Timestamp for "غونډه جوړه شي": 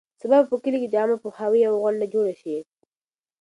1.83-2.55